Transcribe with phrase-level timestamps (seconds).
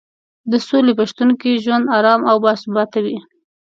[0.51, 3.17] د سولې په شتون کې ژوند ارام او باثباته وي.